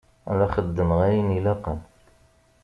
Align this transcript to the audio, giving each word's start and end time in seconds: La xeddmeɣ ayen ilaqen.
La 0.39 0.47
xeddmeɣ 0.53 0.99
ayen 1.07 1.35
ilaqen. 1.37 1.79